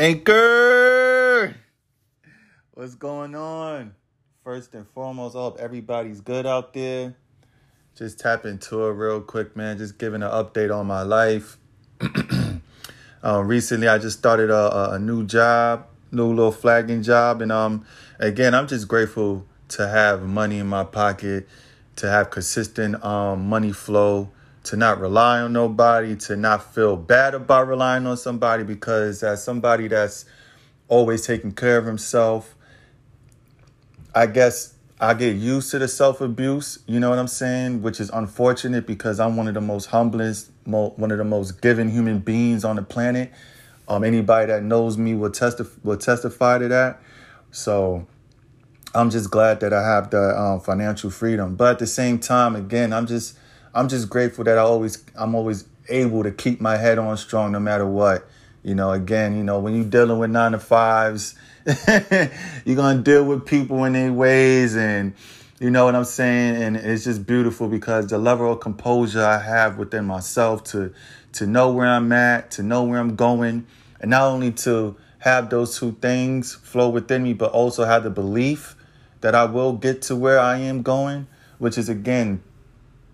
[0.00, 1.54] Anchor!
[2.72, 3.94] What's going on?
[4.42, 7.14] First and foremost, I hope everybody's good out there.
[7.94, 9.76] Just tap into it real quick, man.
[9.76, 11.58] Just giving an update on my life.
[13.22, 17.42] uh, recently, I just started a, a, a new job, new little flagging job.
[17.42, 17.84] And um,
[18.18, 21.46] again, I'm just grateful to have money in my pocket,
[21.96, 24.30] to have consistent um, money flow
[24.70, 29.42] to not rely on nobody, to not feel bad about relying on somebody because as
[29.42, 30.26] somebody that's
[30.86, 32.54] always taking care of himself,
[34.14, 37.82] I guess I get used to the self abuse, you know what I'm saying?
[37.82, 41.90] Which is unfortunate because I'm one of the most humblest, one of the most giving
[41.90, 43.32] human beings on the planet.
[43.88, 47.02] Um, anybody that knows me will testify will testify to that.
[47.50, 48.06] So
[48.94, 51.56] I'm just glad that I have the um, financial freedom.
[51.56, 53.36] But at the same time, again, I'm just
[53.74, 57.52] I'm just grateful that I always I'm always able to keep my head on strong
[57.52, 58.26] no matter what.
[58.62, 61.34] You know, again, you know, when you're dealing with nine to fives,
[62.64, 65.14] you're gonna deal with people in their ways and
[65.60, 66.62] you know what I'm saying?
[66.62, 70.92] And it's just beautiful because the level of composure I have within myself to
[71.32, 73.66] to know where I'm at, to know where I'm going,
[74.00, 78.10] and not only to have those two things flow within me, but also have the
[78.10, 78.74] belief
[79.20, 82.42] that I will get to where I am going, which is again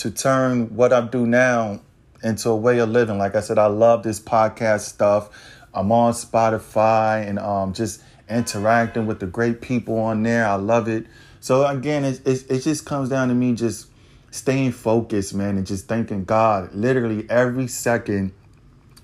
[0.00, 1.82] to turn what I do now
[2.22, 3.18] into a way of living.
[3.18, 5.28] Like I said, I love this podcast stuff.
[5.74, 10.46] I'm on Spotify and um, just interacting with the great people on there.
[10.46, 11.06] I love it.
[11.40, 13.88] So again, it, it, it just comes down to me just
[14.30, 18.32] staying focused, man, and just thanking God literally every second,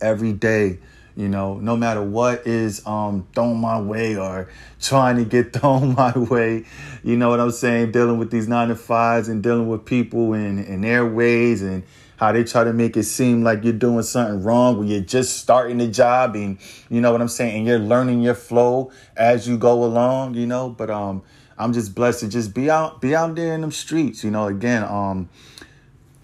[0.00, 0.78] every day
[1.16, 4.48] you know no matter what is um thrown my way or
[4.80, 6.64] trying to get thrown my way
[7.02, 7.92] you know what i'm saying?
[7.92, 11.84] Dealing with these nine to fives and dealing with people and, and their ways and
[12.16, 15.38] how they try to make it seem like you're doing something wrong when you're just
[15.38, 16.58] starting the job and
[16.88, 17.58] you know what i'm saying?
[17.58, 20.68] And you're learning your flow as you go along you know?
[20.70, 21.22] But um
[21.56, 24.46] i'm just blessed to just be out be out there in them streets you know?
[24.46, 25.28] Again um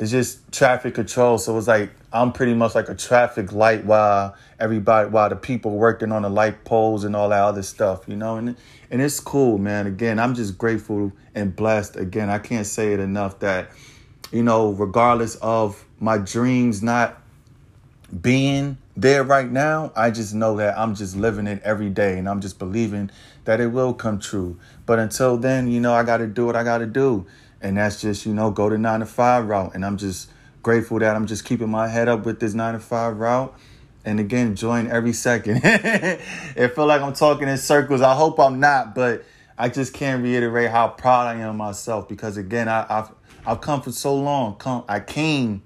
[0.00, 1.36] it's just traffic control.
[1.36, 5.72] So it's like i'm pretty much like a traffic light while everybody while the people
[5.72, 8.56] working on the light poles and all that other stuff, you know, and
[8.90, 9.86] and it's cool, man.
[9.86, 11.96] Again, I'm just grateful and blessed.
[11.96, 13.70] Again, I can't say it enough that,
[14.32, 17.22] you know, regardless of my dreams not
[18.20, 22.28] being there right now, I just know that I'm just living it every day and
[22.28, 23.10] I'm just believing
[23.44, 24.58] that it will come true.
[24.86, 27.26] But until then, you know, I got to do what I got to do.
[27.62, 29.74] And that's just, you know, go the nine to five route.
[29.74, 30.30] And I'm just
[30.62, 33.54] grateful that I'm just keeping my head up with this nine to five route
[34.04, 35.60] and again enjoying every second.
[35.64, 38.00] it feel like I'm talking in circles.
[38.00, 39.24] I hope I'm not, but
[39.58, 43.14] I just can't reiterate how proud I am of myself because again, I, have
[43.46, 44.56] I've come for so long.
[44.56, 45.62] Come, I came,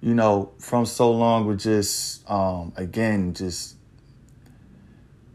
[0.00, 3.76] you know, from so long with just um, again just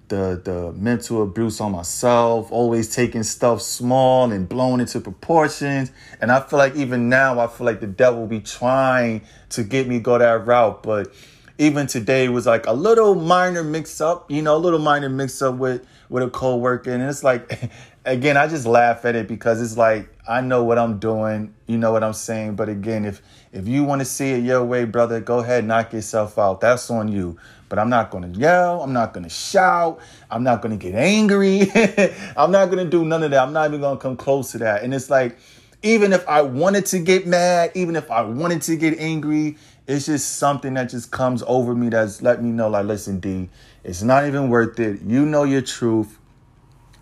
[0.10, 5.92] the the mental abuse on myself, always taking stuff small and blowing into proportions.
[6.20, 9.88] And I feel like even now, I feel like the devil be trying to get
[9.88, 11.14] me go that route, but
[11.58, 15.42] even today was like a little minor mix up, you know, a little minor mix
[15.42, 17.70] up with with a coworker, and it's like,
[18.10, 21.78] again, I just laugh at it because it's like I know what I'm doing, you
[21.78, 23.22] know what I'm saying, but again, if
[23.52, 26.62] if you want to see it your way, brother, go ahead, knock yourself out.
[26.62, 27.38] That's on you.
[27.68, 28.82] But I'm not gonna yell.
[28.82, 30.00] I'm not gonna shout.
[30.30, 31.72] I'm not gonna get angry.
[32.38, 33.42] I'm not gonna do none of that.
[33.42, 34.84] I'm not even gonna come close to that.
[34.84, 35.38] And it's like,
[35.82, 39.58] even if I wanted to get mad, even if I wanted to get angry,
[39.90, 43.50] it's just something that just comes over me that's let me know like listen d
[43.84, 46.19] it's not even worth it you know your truth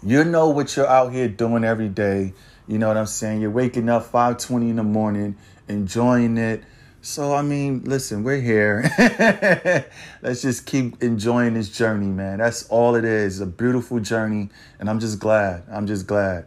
[0.04, 2.34] you know what you're out here doing every day.
[2.68, 3.42] You know what i'm saying?
[3.42, 5.38] You're waking up 5.20 in the morning
[5.68, 6.64] enjoying it.
[7.02, 8.84] So i mean listen we're here.
[10.22, 12.40] Let's just keep enjoying this journey man.
[12.40, 13.40] That's all it is.
[13.40, 14.50] A beautiful journey
[14.80, 15.64] and i'm just glad.
[15.72, 16.46] I'm just glad.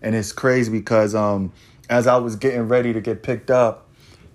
[0.00, 1.52] And it's crazy because um
[1.88, 3.88] as i was getting ready to get picked up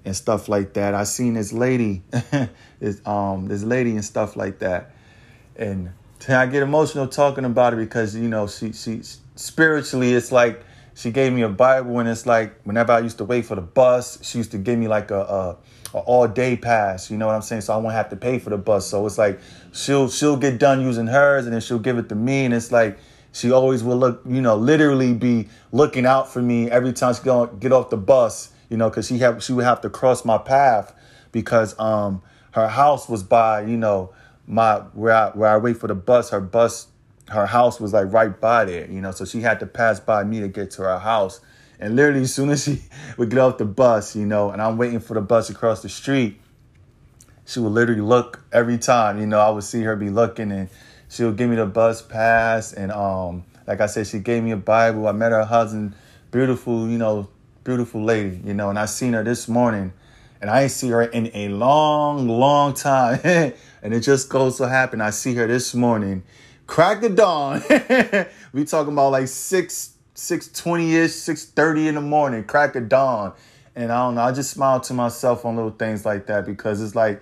[0.07, 0.93] and stuff like that.
[0.93, 2.01] I seen this lady,
[2.79, 4.91] this um this lady and stuff like that,
[5.55, 5.91] and
[6.29, 9.01] I get emotional talking about it because you know she she
[9.35, 13.23] spiritually it's like she gave me a Bible and it's like whenever I used to
[13.23, 15.57] wait for the bus, she used to give me like a, a,
[15.93, 17.11] a all day pass.
[17.11, 17.61] You know what I'm saying?
[17.61, 18.87] So I won't have to pay for the bus.
[18.87, 19.39] So it's like
[19.73, 22.71] she'll she'll get done using hers and then she'll give it to me and it's
[22.71, 22.97] like
[23.31, 27.21] she always will look you know literally be looking out for me every time she
[27.23, 30.25] go get off the bus you know, because she have she would have to cross
[30.25, 30.93] my path
[31.31, 32.21] because um
[32.51, 34.13] her house was by you know
[34.47, 36.29] my where I where I wait for the bus.
[36.29, 36.87] Her bus,
[37.29, 40.23] her house was like right by there, you know, so she had to pass by
[40.23, 41.41] me to get to her house.
[41.79, 42.81] And literally, as soon as she
[43.17, 45.89] would get off the bus, you know, and I'm waiting for the bus across the
[45.89, 46.39] street,
[47.45, 49.19] she would literally look every time.
[49.19, 50.69] You know, I would see her be looking, and
[51.09, 54.57] she'll give me the bus pass, and um, like I said, she gave me a
[54.57, 55.07] Bible.
[55.07, 55.93] I met her husband,
[56.31, 57.29] beautiful, you know,
[57.63, 59.93] beautiful lady, you know, and I seen her this morning,
[60.41, 63.19] and I ain't see her in a long, long time,
[63.81, 65.01] and it just goes to happen.
[65.01, 66.23] I see her this morning,
[66.65, 67.61] crack of dawn.
[68.53, 72.89] we talking about like six, six twenty ish, six thirty in the morning, crack of
[72.89, 73.33] dawn,
[73.75, 74.21] and I don't know.
[74.21, 77.21] I just smile to myself on little things like that because it's like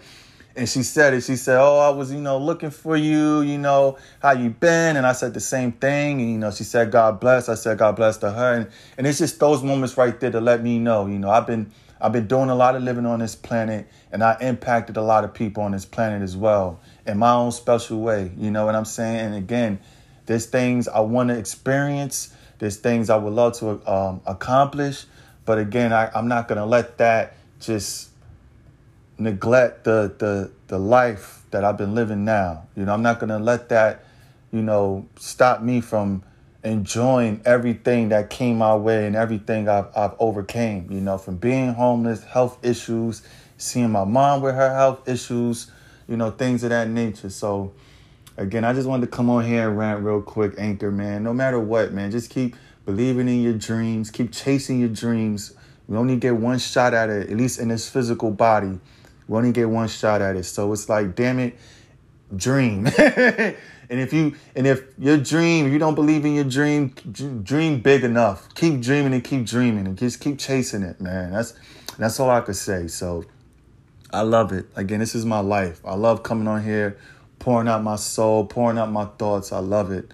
[0.56, 1.21] and she said it.
[1.21, 3.41] She said, "Oh, I was, you know, looking for you.
[3.41, 6.21] You know, how you been?" And I said the same thing.
[6.21, 8.67] And you know, she said, "God bless." I said, "God bless to her." And,
[8.97, 11.07] and it's just those moments right there to let me know.
[11.07, 14.24] You know, I've been I've been doing a lot of living on this planet, and
[14.24, 18.01] I impacted a lot of people on this planet as well in my own special
[18.01, 18.31] way.
[18.38, 19.19] You know what I'm saying?
[19.19, 19.80] And again,
[20.25, 22.33] there's things I want to experience.
[22.59, 25.06] There's things I would love to um, accomplish.
[25.45, 28.09] But again, I, I'm not gonna let that just
[29.18, 32.68] neglect the the the life that I've been living now.
[32.75, 34.03] You know, I'm not gonna let that,
[34.51, 36.24] you know, stop me from
[36.65, 40.91] enjoying everything that came my way and everything I've I've overcame.
[40.91, 43.21] You know, from being homeless, health issues,
[43.57, 45.71] seeing my mom with her health issues,
[46.07, 47.29] you know, things of that nature.
[47.29, 47.73] So
[48.35, 51.23] again, I just wanted to come on here and rant real quick, Anchor, man.
[51.23, 55.53] No matter what, man, just keep believing in your dreams, keep chasing your dreams.
[55.88, 58.79] We only get one shot at it, at least in this physical body.
[59.27, 60.44] We only get one shot at it.
[60.44, 61.57] So it's like, damn it,
[62.36, 62.88] dream.
[62.98, 63.56] and
[63.89, 66.89] if you and if your dream, if you don't believe in your dream,
[67.44, 68.54] dream big enough.
[68.56, 71.31] Keep dreaming and keep dreaming and just keep chasing it, man.
[71.31, 71.54] That's
[71.98, 72.88] that's all I could say.
[72.88, 73.25] So
[74.12, 74.68] I love it.
[74.75, 75.81] Again, this is my life.
[75.86, 76.98] I love coming on here,
[77.39, 79.51] pouring out my soul, pouring out my thoughts.
[79.51, 80.12] I love it.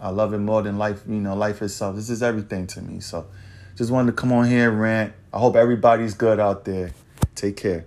[0.00, 1.94] I love it more than life, you know, life itself.
[1.94, 3.00] This is everything to me.
[3.00, 3.26] So
[3.76, 5.12] just wanted to come on here and rant.
[5.32, 6.92] I hope everybody's good out there.
[7.34, 7.84] Take care.